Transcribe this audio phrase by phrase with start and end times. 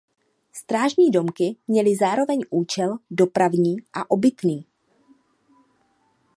[0.51, 4.65] Strážní domky měly zároveň účel dopravní a obytný.